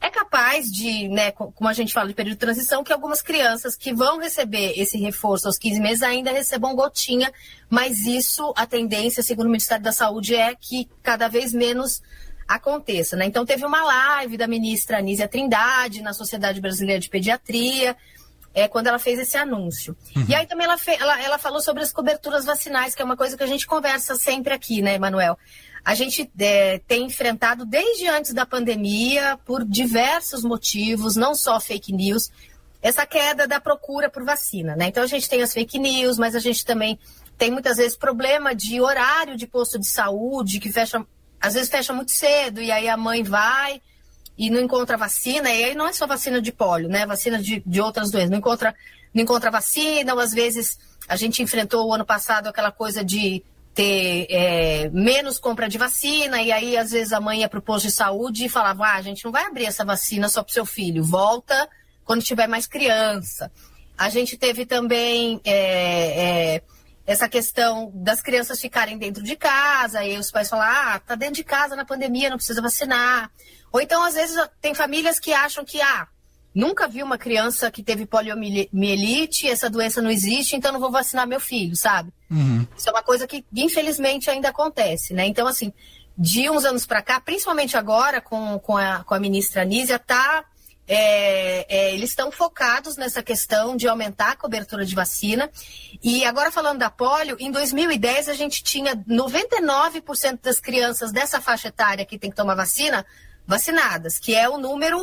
É 0.00 0.08
capaz 0.08 0.70
de, 0.72 1.08
né, 1.08 1.30
como 1.30 1.68
a 1.68 1.72
gente 1.74 1.92
fala 1.92 2.08
de 2.08 2.14
período 2.14 2.34
de 2.34 2.40
transição, 2.40 2.82
que 2.82 2.92
algumas 2.92 3.20
crianças 3.20 3.76
que 3.76 3.92
vão 3.92 4.18
receber 4.18 4.72
esse 4.76 4.96
reforço 4.98 5.46
aos 5.46 5.58
15 5.58 5.80
meses 5.80 6.02
ainda 6.02 6.32
recebam 6.32 6.74
gotinha, 6.74 7.30
mas 7.68 8.06
isso, 8.06 8.52
a 8.56 8.66
tendência, 8.66 9.22
segundo 9.22 9.46
o 9.46 9.50
Ministério 9.50 9.84
da 9.84 9.92
Saúde, 9.92 10.34
é 10.34 10.54
que 10.54 10.88
cada 11.02 11.28
vez 11.28 11.52
menos 11.52 12.00
aconteça. 12.48 13.14
Né? 13.14 13.26
Então, 13.26 13.44
teve 13.44 13.64
uma 13.64 13.84
live 13.84 14.36
da 14.36 14.48
ministra 14.48 14.98
Anísia 14.98 15.28
Trindade 15.28 16.02
na 16.02 16.14
Sociedade 16.14 16.60
Brasileira 16.60 17.00
de 17.00 17.08
Pediatria, 17.08 17.94
é, 18.52 18.66
quando 18.66 18.88
ela 18.88 18.98
fez 18.98 19.18
esse 19.18 19.36
anúncio. 19.36 19.96
Uhum. 20.16 20.24
E 20.28 20.34
aí 20.34 20.46
também 20.46 20.66
ela, 20.66 20.76
fe, 20.76 20.96
ela, 20.98 21.22
ela 21.22 21.38
falou 21.38 21.60
sobre 21.60 21.82
as 21.82 21.92
coberturas 21.92 22.44
vacinais, 22.44 22.94
que 22.94 23.02
é 23.02 23.04
uma 23.04 23.16
coisa 23.16 23.36
que 23.36 23.42
a 23.42 23.46
gente 23.46 23.66
conversa 23.66 24.16
sempre 24.16 24.52
aqui, 24.52 24.82
né, 24.82 24.94
Emanuel? 24.94 25.38
A 25.84 25.94
gente 25.94 26.30
é, 26.38 26.78
tem 26.86 27.04
enfrentado 27.04 27.64
desde 27.64 28.06
antes 28.06 28.32
da 28.32 28.44
pandemia, 28.44 29.38
por 29.44 29.64
diversos 29.64 30.44
motivos, 30.44 31.16
não 31.16 31.34
só 31.34 31.58
fake 31.58 31.92
news, 31.92 32.30
essa 32.82 33.06
queda 33.06 33.46
da 33.46 33.60
procura 33.60 34.08
por 34.08 34.24
vacina, 34.24 34.74
né? 34.74 34.86
Então 34.86 35.02
a 35.02 35.06
gente 35.06 35.28
tem 35.28 35.42
as 35.42 35.52
fake 35.52 35.78
news, 35.78 36.18
mas 36.18 36.34
a 36.34 36.38
gente 36.38 36.64
também 36.64 36.98
tem 37.36 37.50
muitas 37.50 37.76
vezes 37.76 37.96
problema 37.96 38.54
de 38.54 38.80
horário 38.80 39.36
de 39.36 39.46
posto 39.46 39.78
de 39.78 39.88
saúde, 39.88 40.60
que 40.60 40.70
fecha, 40.70 41.04
às 41.40 41.54
vezes 41.54 41.70
fecha 41.70 41.92
muito 41.92 42.10
cedo, 42.10 42.60
e 42.60 42.70
aí 42.70 42.88
a 42.88 42.96
mãe 42.96 43.22
vai 43.22 43.80
e 44.36 44.48
não 44.50 44.60
encontra 44.60 44.96
vacina, 44.96 45.50
e 45.50 45.64
aí 45.64 45.74
não 45.74 45.86
é 45.86 45.92
só 45.92 46.06
vacina 46.06 46.40
de 46.40 46.52
pólio, 46.52 46.88
né? 46.88 47.04
Vacina 47.04 47.38
de, 47.38 47.62
de 47.64 47.80
outras 47.80 48.10
doenças, 48.10 48.30
não 48.30 48.38
encontra, 48.38 48.74
não 49.12 49.22
encontra 49.22 49.50
vacina, 49.50 50.14
ou 50.14 50.20
às 50.20 50.32
vezes 50.32 50.78
a 51.08 51.16
gente 51.16 51.42
enfrentou 51.42 51.86
o 51.86 51.92
ano 51.92 52.04
passado 52.04 52.46
aquela 52.46 52.70
coisa 52.70 53.04
de 53.04 53.42
ter 53.74 54.26
é, 54.28 54.90
menos 54.90 55.38
compra 55.38 55.68
de 55.68 55.78
vacina, 55.78 56.42
e 56.42 56.50
aí 56.50 56.76
às 56.76 56.90
vezes 56.90 57.12
a 57.12 57.20
mãe 57.20 57.40
ia 57.40 57.48
para 57.48 57.58
o 57.58 57.62
posto 57.62 57.86
de 57.86 57.92
saúde 57.92 58.44
e 58.44 58.48
falava, 58.48 58.84
ah, 58.84 58.96
a 58.96 59.02
gente 59.02 59.24
não 59.24 59.32
vai 59.32 59.44
abrir 59.44 59.66
essa 59.66 59.84
vacina 59.84 60.28
só 60.28 60.42
para 60.42 60.50
o 60.50 60.54
seu 60.54 60.66
filho, 60.66 61.04
volta 61.04 61.68
quando 62.04 62.22
tiver 62.22 62.48
mais 62.48 62.66
criança. 62.66 63.50
A 63.96 64.08
gente 64.08 64.36
teve 64.36 64.66
também 64.66 65.40
é, 65.44 66.54
é, 66.56 66.62
essa 67.06 67.28
questão 67.28 67.92
das 67.94 68.20
crianças 68.20 68.60
ficarem 68.60 68.98
dentro 68.98 69.22
de 69.22 69.36
casa, 69.36 70.04
e 70.04 70.18
os 70.18 70.30
pais 70.30 70.48
falam, 70.48 70.66
ah, 70.66 70.98
tá 70.98 71.14
dentro 71.14 71.36
de 71.36 71.44
casa 71.44 71.76
na 71.76 71.84
pandemia, 71.84 72.30
não 72.30 72.36
precisa 72.36 72.62
vacinar. 72.62 73.30
Ou 73.72 73.80
então, 73.80 74.02
às 74.02 74.14
vezes, 74.14 74.36
tem 74.60 74.74
famílias 74.74 75.20
que 75.20 75.32
acham 75.32 75.64
que, 75.64 75.80
ah, 75.80 76.08
Nunca 76.54 76.88
vi 76.88 77.02
uma 77.02 77.16
criança 77.16 77.70
que 77.70 77.82
teve 77.82 78.06
poliomielite, 78.06 79.48
essa 79.48 79.70
doença 79.70 80.02
não 80.02 80.10
existe, 80.10 80.56
então 80.56 80.72
não 80.72 80.80
vou 80.80 80.90
vacinar 80.90 81.26
meu 81.26 81.38
filho, 81.38 81.76
sabe? 81.76 82.12
Uhum. 82.28 82.66
Isso 82.76 82.88
é 82.88 82.92
uma 82.92 83.02
coisa 83.02 83.26
que, 83.26 83.44
infelizmente, 83.54 84.28
ainda 84.28 84.48
acontece, 84.48 85.14
né? 85.14 85.26
Então, 85.26 85.46
assim, 85.46 85.72
de 86.18 86.50
uns 86.50 86.64
anos 86.64 86.84
para 86.84 87.02
cá, 87.02 87.20
principalmente 87.20 87.76
agora 87.76 88.20
com, 88.20 88.58
com, 88.58 88.76
a, 88.76 89.04
com 89.04 89.14
a 89.14 89.20
ministra 89.20 89.62
Anísia, 89.62 89.96
tá, 89.96 90.44
é, 90.88 91.66
é, 91.68 91.94
eles 91.94 92.10
estão 92.10 92.32
focados 92.32 92.96
nessa 92.96 93.22
questão 93.22 93.76
de 93.76 93.86
aumentar 93.86 94.32
a 94.32 94.36
cobertura 94.36 94.84
de 94.84 94.92
vacina. 94.92 95.48
E 96.02 96.24
agora 96.24 96.50
falando 96.50 96.80
da 96.80 96.90
polio, 96.90 97.36
em 97.38 97.52
2010 97.52 98.28
a 98.28 98.34
gente 98.34 98.64
tinha 98.64 98.96
99% 98.96 100.40
das 100.42 100.58
crianças 100.58 101.12
dessa 101.12 101.40
faixa 101.40 101.68
etária 101.68 102.04
que 102.04 102.18
tem 102.18 102.28
que 102.28 102.36
tomar 102.36 102.56
vacina 102.56 103.06
vacinadas, 103.46 104.18
que 104.18 104.34
é 104.34 104.48
o 104.48 104.58
número 104.58 104.98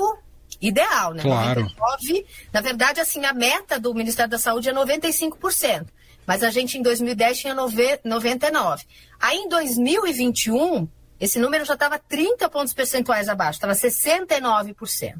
ideal, 0.61 1.13
né? 1.13 1.23
Claro. 1.23 1.61
99, 1.61 2.25
na 2.51 2.61
verdade, 2.61 2.99
assim, 2.99 3.23
a 3.25 3.33
meta 3.33 3.79
do 3.79 3.93
Ministério 3.93 4.29
da 4.29 4.37
Saúde 4.37 4.69
é 4.69 4.73
95%. 4.73 5.87
Mas 6.25 6.43
a 6.43 6.49
gente 6.49 6.77
em 6.77 6.81
2010 6.81 7.39
tinha 7.39 7.55
99. 7.55 8.83
Aí 9.17 9.37
em 9.37 9.47
2021, 9.47 10.87
esse 11.19 11.39
número 11.39 11.63
já 11.63 11.73
estava 11.73 11.97
30 11.97 12.49
pontos 12.49 12.73
percentuais 12.73 13.29
abaixo, 13.29 13.57
estava 13.57 13.73
69%. 13.73 15.15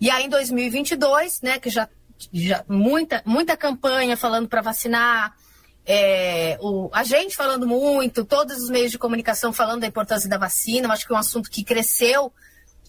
E 0.00 0.10
aí 0.10 0.24
em 0.24 0.28
2022, 0.30 1.42
né, 1.42 1.58
que 1.58 1.68
já, 1.68 1.86
já 2.32 2.64
muita, 2.66 3.22
muita 3.26 3.56
campanha 3.58 4.16
falando 4.16 4.48
para 4.48 4.62
vacinar, 4.62 5.36
é, 5.84 6.56
o, 6.60 6.88
a 6.92 7.04
gente 7.04 7.36
falando 7.36 7.66
muito, 7.66 8.24
todos 8.24 8.56
os 8.56 8.70
meios 8.70 8.90
de 8.90 8.98
comunicação 8.98 9.52
falando 9.52 9.82
da 9.82 9.86
importância 9.86 10.28
da 10.30 10.38
vacina, 10.38 10.90
acho 10.92 11.06
que 11.06 11.12
é 11.12 11.16
um 11.16 11.18
assunto 11.18 11.50
que 11.50 11.62
cresceu 11.62 12.32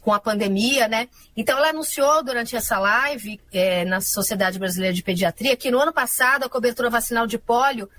com 0.04 0.14
a 0.14 0.20
pandemia, 0.20 0.88
né? 0.88 1.08
Então 1.36 1.58
ela 1.58 1.70
anunciou 1.70 2.24
durante 2.24 2.56
essa 2.56 2.78
live 2.78 3.42
é, 3.52 3.84
na 3.86 4.00
Sociedade 4.02 4.60
Brasileira 4.60 4.94
de 4.94 5.02
Pediatria 5.02 5.56
que 5.56 5.72
no 5.72 5.80
ano 5.80 5.94
passado 5.94 6.44
a 6.44 6.50
cobertura 6.50 6.90
vacinal 6.90 7.26
de 7.26 7.38
pólio 7.38 7.90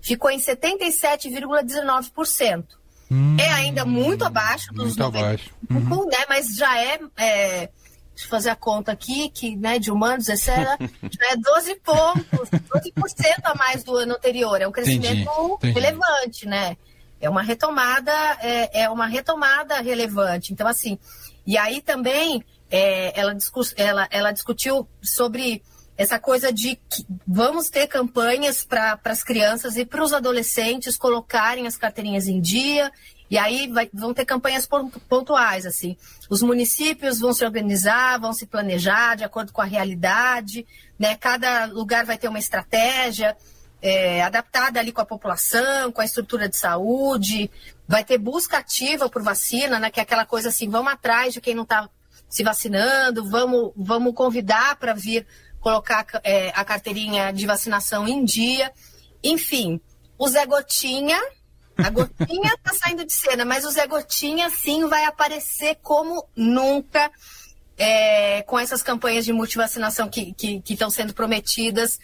ficou 0.00 0.30
em 0.30 0.38
77,19%. 0.38 2.64
Hum, 3.10 3.36
é 3.38 3.50
ainda 3.52 3.84
muito 3.84 4.24
abaixo 4.24 4.72
dos 4.72 4.96
muito 4.96 4.98
90, 4.98 5.24
abaixo. 5.24 5.50
Uhum. 5.70 6.06
né? 6.06 6.24
Mas 6.28 6.54
já 6.54 6.78
é, 6.78 7.00
é 7.16 7.68
deixa 8.14 8.26
eu 8.26 8.28
fazer 8.28 8.50
a 8.50 8.56
conta 8.56 8.92
aqui, 8.92 9.30
que 9.30 9.56
né, 9.56 9.78
de 9.78 9.90
humanos, 9.90 10.28
etc., 10.28 10.48
já 11.10 11.32
é 11.32 11.36
12 11.36 11.74
pontos, 11.80 12.50
12% 12.50 13.40
a 13.42 13.54
mais 13.54 13.82
do 13.82 13.96
ano 13.96 14.14
anterior. 14.14 14.60
É 14.60 14.68
um 14.68 14.72
crescimento 14.72 15.30
entendi, 15.30 15.54
entendi. 15.54 15.72
relevante, 15.72 16.46
né? 16.46 16.76
É 17.20 17.30
uma 17.30 17.42
retomada, 17.42 18.12
é, 18.40 18.82
é 18.82 18.90
uma 18.90 19.06
retomada 19.06 19.80
relevante. 19.80 20.52
Então, 20.52 20.66
assim, 20.66 20.98
e 21.46 21.58
aí 21.58 21.80
também 21.80 22.44
é, 22.70 23.18
ela, 23.18 23.36
ela, 23.76 24.08
ela 24.10 24.32
discutiu 24.32 24.88
sobre 25.02 25.62
essa 25.96 26.18
coisa 26.18 26.52
de 26.52 26.76
que 26.88 27.06
vamos 27.26 27.70
ter 27.70 27.86
campanhas 27.86 28.64
para 28.64 28.98
as 29.04 29.22
crianças 29.22 29.76
e 29.76 29.84
para 29.84 30.02
os 30.02 30.12
adolescentes 30.12 30.96
colocarem 30.96 31.66
as 31.66 31.76
carteirinhas 31.76 32.26
em 32.26 32.40
dia. 32.40 32.90
E 33.30 33.38
aí 33.38 33.68
vai, 33.68 33.88
vão 33.92 34.12
ter 34.12 34.24
campanhas 34.24 34.68
pontuais, 35.08 35.66
assim. 35.66 35.96
Os 36.28 36.42
municípios 36.42 37.20
vão 37.20 37.32
se 37.32 37.44
organizar, 37.44 38.18
vão 38.18 38.32
se 38.32 38.46
planejar 38.46 39.16
de 39.16 39.24
acordo 39.24 39.52
com 39.52 39.62
a 39.62 39.66
realidade, 39.66 40.66
né? 40.98 41.14
Cada 41.14 41.66
lugar 41.66 42.04
vai 42.04 42.18
ter 42.18 42.28
uma 42.28 42.38
estratégia 42.38 43.36
é, 43.84 44.22
adaptada 44.22 44.80
ali 44.80 44.90
com 44.90 45.02
a 45.02 45.04
população, 45.04 45.92
com 45.92 46.00
a 46.00 46.06
estrutura 46.06 46.48
de 46.48 46.56
saúde, 46.56 47.50
vai 47.86 48.02
ter 48.02 48.16
busca 48.16 48.56
ativa 48.56 49.10
por 49.10 49.22
vacina, 49.22 49.78
né? 49.78 49.90
Que 49.90 50.00
é 50.00 50.02
aquela 50.02 50.24
coisa 50.24 50.48
assim, 50.48 50.70
vamos 50.70 50.90
atrás 50.90 51.34
de 51.34 51.40
quem 51.42 51.54
não 51.54 51.64
está 51.64 51.90
se 52.26 52.42
vacinando, 52.42 53.28
vamos, 53.28 53.72
vamos 53.76 54.14
convidar 54.14 54.76
para 54.76 54.94
vir 54.94 55.26
colocar 55.60 56.06
é, 56.24 56.48
a 56.54 56.64
carteirinha 56.64 57.30
de 57.30 57.44
vacinação 57.44 58.08
em 58.08 58.24
dia. 58.24 58.72
Enfim, 59.22 59.78
o 60.16 60.26
Zé 60.28 60.46
Gotinha, 60.46 61.20
a 61.76 61.90
Gotinha 61.90 62.54
está 62.54 62.72
saindo 62.80 63.04
de 63.04 63.12
cena, 63.12 63.44
mas 63.44 63.66
o 63.66 63.70
Zé 63.70 63.86
Gotinha 63.86 64.48
sim 64.48 64.88
vai 64.88 65.04
aparecer 65.04 65.76
como 65.82 66.26
nunca 66.34 67.12
é, 67.76 68.40
com 68.44 68.58
essas 68.58 68.82
campanhas 68.82 69.26
de 69.26 69.32
multivacinação 69.34 70.08
que 70.08 70.34
estão 70.70 70.88
sendo 70.88 71.12
prometidas 71.12 71.98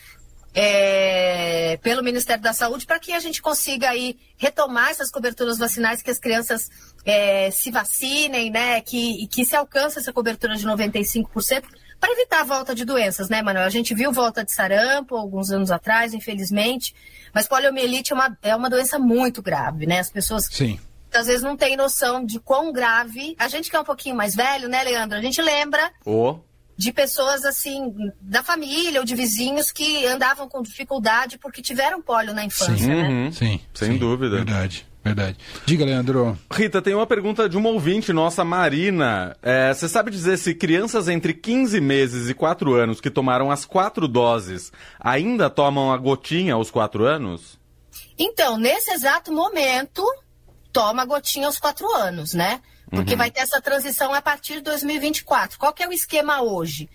é, 0.55 1.79
pelo 1.83 2.03
Ministério 2.03 2.43
da 2.43 2.53
Saúde 2.53 2.87
para 2.87 2.99
que 2.99 3.13
a 3.13 3.21
gente 3.21 3.41
consiga 3.41 3.91
aí 3.91 4.19
retomar 4.37 4.91
essas 4.91 5.11
coberturas 5.11 5.59
vacinais, 5.59 6.03
que 6.03 6.11
as 6.11 6.19
crianças 6.19 6.69
é, 7.05 7.51
se 7.51 7.71
vacinem, 7.71 8.51
né? 8.51 8.81
Que, 8.81 9.27
que 9.29 9.45
se 9.45 9.55
alcance 9.55 9.99
essa 9.99 10.13
cobertura 10.13 10.57
de 10.57 10.67
95%, 10.67 11.65
para 12.01 12.13
evitar 12.13 12.41
a 12.41 12.45
volta 12.45 12.75
de 12.75 12.85
doenças, 12.85 13.29
né, 13.29 13.43
Manuel? 13.43 13.67
A 13.67 13.71
gente 13.71 13.95
viu 13.95 14.11
volta 14.11 14.45
de 14.45 14.53
sarampo 14.53 15.17
alguns 15.17 15.51
anos 15.51 15.71
atrás, 15.71 16.15
infelizmente, 16.15 16.95
mas 17.33 17.47
poliomielite 17.47 18.13
é 18.13 18.15
uma, 18.15 18.39
é 18.43 18.57
uma 18.57 18.71
doença 18.71 18.99
muito 18.99 19.43
grave, 19.43 19.87
né? 19.87 20.01
As 20.01 20.11
pessoas 20.11 20.47
Sim. 20.51 20.81
às 21.13 21.27
vezes 21.27 21.43
não 21.43 21.57
têm 21.57 21.77
noção 21.77 22.25
de 22.25 22.41
quão 22.41 22.73
grave. 22.73 23.37
A 23.39 23.49
gente 23.49 23.71
que 23.71 23.77
é 23.77 23.81
um 23.81 23.85
pouquinho 23.85 24.17
mais 24.17 24.35
velho, 24.35 24.69
né, 24.69 24.83
Leandro? 24.83 25.19
A 25.19 25.21
gente 25.23 25.41
lembra. 25.43 25.93
Oh 26.05 26.39
de 26.81 26.95
pessoas 26.95 27.45
assim 27.45 27.93
da 28.23 28.43
família 28.43 29.01
ou 29.01 29.05
de 29.05 29.15
vizinhos 29.15 29.71
que 29.71 30.07
andavam 30.07 30.49
com 30.49 30.63
dificuldade 30.63 31.37
porque 31.37 31.61
tiveram 31.61 32.01
polio 32.01 32.33
na 32.33 32.43
infância, 32.43 32.75
sim, 32.79 32.89
né? 32.89 33.07
Uhum, 33.07 33.33
sim, 33.33 33.61
sem 33.75 33.93
sim, 33.93 33.99
dúvida. 33.99 34.37
Verdade. 34.37 34.87
Verdade. 35.05 35.37
Diga, 35.67 35.85
Leandro. 35.85 36.39
Rita, 36.51 36.81
tem 36.81 36.95
uma 36.95 37.07
pergunta 37.07 37.51
de 37.51 37.57
uma 37.59 37.69
ouvinte 37.69 38.15
nossa, 38.15 38.43
Marina. 38.45 39.37
É, 39.43 39.75
você 39.75 39.91
sabe 39.91 40.11
dizer 40.11 40.39
se 40.39 40.55
crianças 40.55 41.07
entre 41.07 41.35
15 41.35 41.79
meses 41.83 42.31
e 42.31 42.35
4 42.35 42.75
anos 42.75 42.99
que 42.99 43.11
tomaram 43.11 43.51
as 43.51 43.67
quatro 43.67 44.09
doses 44.09 44.73
ainda 44.99 45.51
tomam 45.51 45.93
a 45.93 45.99
gotinha 45.99 46.55
aos 46.55 46.71
4 46.71 47.05
anos? 47.05 47.59
Então, 48.19 48.57
nesse 48.57 48.91
exato 48.91 49.31
momento, 49.31 50.03
toma 50.73 51.03
a 51.03 51.07
gotinha 51.07 51.47
aos 51.47 51.59
4 51.59 51.87
anos, 51.95 52.33
né? 52.33 52.61
Porque 52.91 53.13
uhum. 53.13 53.19
vai 53.19 53.31
ter 53.31 53.41
essa 53.41 53.61
transição 53.61 54.13
a 54.13 54.21
partir 54.21 54.55
de 54.55 54.63
2024. 54.63 55.59
Qual 55.59 55.73
que 55.73 55.83
é 55.83 55.89
o 55.89 55.93
esquema 55.93 56.43
hoje? 56.43 56.91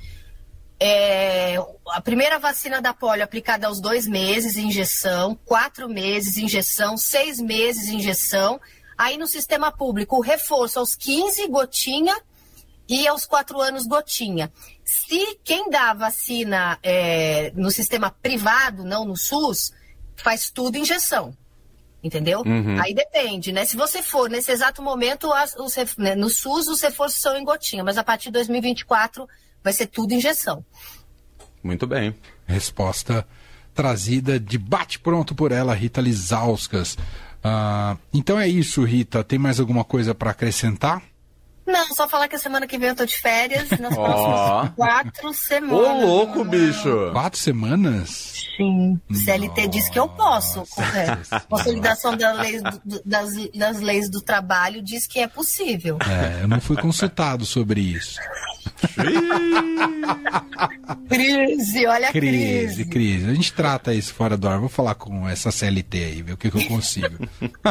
É, 0.78 1.56
a 1.88 2.02
primeira 2.02 2.38
vacina 2.38 2.82
da 2.82 2.94
polio 2.94 3.24
aplicada 3.24 3.68
aos 3.68 3.80
dois 3.80 4.06
meses, 4.06 4.58
injeção, 4.58 5.40
quatro 5.46 5.88
meses, 5.88 6.36
injeção, 6.36 6.98
seis 6.98 7.40
meses, 7.40 7.88
injeção. 7.88 8.60
Aí 8.98 9.18
no 9.18 9.26
sistema 9.26 9.72
público, 9.72 10.18
o 10.18 10.22
reforço 10.22 10.80
aos 10.80 10.96
15, 10.96 11.48
gotinha, 11.48 12.16
e 12.88 13.08
aos 13.08 13.26
quatro 13.26 13.60
anos, 13.60 13.88
gotinha. 13.88 14.52
Se 14.84 15.40
quem 15.44 15.70
dá 15.70 15.92
a 15.92 15.94
vacina 15.96 16.78
é, 16.84 17.52
no 17.56 17.72
sistema 17.72 18.12
privado, 18.12 18.84
não 18.84 19.06
no 19.06 19.18
SUS, 19.18 19.74
faz 20.16 20.52
tudo 20.52 20.78
injeção 20.78 21.36
entendeu? 22.06 22.44
Uhum. 22.46 22.80
Aí 22.80 22.94
depende, 22.94 23.52
né? 23.52 23.66
Se 23.66 23.76
você 23.76 24.04
for 24.04 24.30
nesse 24.30 24.52
exato 24.52 24.80
momento, 24.80 25.34
as, 25.34 25.56
os, 25.56 25.76
né, 25.98 26.14
no 26.14 26.30
SUS 26.30 26.68
os 26.68 26.80
reforços 26.80 27.20
são 27.20 27.36
em 27.36 27.44
gotinha, 27.44 27.84
mas 27.84 27.98
a 27.98 28.04
partir 28.04 28.26
de 28.26 28.34
2024 28.34 29.28
vai 29.64 29.74
ser 29.74 29.88
tudo 29.88 30.14
injeção. 30.14 30.64
Muito 31.64 31.88
bem. 31.88 32.16
Resposta 32.46 33.28
trazida 33.74 34.40
de 34.40 34.58
bate-pronto 34.60 35.34
por 35.34 35.52
ela, 35.52 35.74
Rita 35.74 36.00
Lizauskas. 36.00 36.94
Uh, 36.94 37.98
então 38.14 38.40
é 38.40 38.48
isso, 38.48 38.84
Rita. 38.84 39.24
Tem 39.24 39.40
mais 39.40 39.60
alguma 39.60 39.84
coisa 39.84 40.14
para 40.14 40.30
acrescentar? 40.30 41.02
Não, 41.66 41.88
só 41.94 42.08
falar 42.08 42.28
que 42.28 42.36
a 42.36 42.40
semana 42.40 42.68
que 42.68 42.78
vem 42.78 42.90
eu 42.90 42.96
tô 42.96 43.06
de 43.06 43.18
férias, 43.18 43.70
nas 43.72 43.94
oh. 43.94 44.04
próximas 44.04 44.70
quatro 44.76 45.34
semanas. 45.34 46.04
Ô, 46.04 46.06
louco, 46.06 46.44
bicho! 46.46 47.10
Quatro 47.12 47.40
semanas? 47.40 48.46
Sim. 48.56 49.00
O 49.10 49.16
CLT 49.16 49.62
Nossa. 49.62 49.70
diz 49.70 49.90
que 49.90 50.00
eu 50.00 50.08
posso. 50.08 50.64
É, 50.96 51.40
consolidação 51.50 52.16
da 52.16 52.34
lei, 52.34 52.62
do, 52.62 53.02
das, 53.06 53.30
das 53.54 53.80
leis 53.80 54.10
do 54.10 54.22
trabalho 54.22 54.82
diz 54.82 55.08
que 55.08 55.20
é 55.20 55.28
possível. 55.28 55.98
É, 56.08 56.44
eu 56.44 56.48
não 56.48 56.62
fui 56.62 56.78
consultado 56.78 57.46
sobre 57.46 57.82
isso. 57.82 58.20
crise, 61.10 61.86
olha 61.86 62.10
a 62.10 62.12
crise. 62.12 62.86
Crise, 62.86 62.86
crise. 62.86 63.30
A 63.30 63.34
gente 63.34 63.54
trata 63.54 63.94
isso 63.94 64.14
fora 64.14 64.38
do 64.38 64.48
ar. 64.48 64.60
Vou 64.60 64.70
falar 64.70 64.96
com 64.96 65.28
essa 65.28 65.52
CLT 65.52 65.98
aí, 65.98 66.22
ver 66.22 66.34
o 66.34 66.38
que, 66.38 66.50
que 66.50 66.58
eu 66.58 66.68
consigo. 66.68 67.28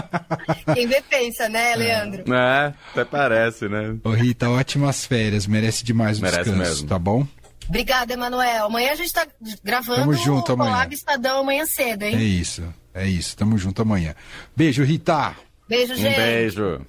Quem 0.74 0.86
vê 0.86 1.02
pensa, 1.02 1.48
né, 1.48 1.74
Leandro? 1.74 2.32
É, 2.34 2.74
até 2.92 3.04
parece, 3.04 3.68
né? 3.68 3.96
Ô, 4.04 4.10
Rita, 4.10 4.48
ótimas 4.50 5.04
férias. 5.04 5.46
Merece 5.46 5.84
demais 5.84 6.18
o 6.18 6.22
merece 6.22 6.44
descanso, 6.44 6.70
mesmo. 6.70 6.88
tá 6.88 6.98
bom? 6.98 7.26
Obrigada, 7.68 8.12
Emanuel. 8.12 8.66
Amanhã 8.66 8.92
a 8.92 8.96
gente 8.96 9.12
tá 9.12 9.26
gravando 9.62 10.00
Tamo 10.00 10.14
junto 10.14 10.50
o 10.50 10.52
amanhã. 10.52 10.72
Colab 10.72 10.94
Estadão 10.94 11.40
amanhã 11.40 11.64
cedo, 11.64 12.02
hein? 12.02 12.16
É 12.16 12.22
isso, 12.22 12.62
é 12.92 13.06
isso. 13.08 13.36
Tamo 13.36 13.56
junto 13.56 13.80
amanhã. 13.82 14.14
Beijo, 14.54 14.84
Rita. 14.84 15.34
Beijo, 15.68 15.94
gente. 15.94 16.12
Um 16.20 16.22
beijo. 16.22 16.86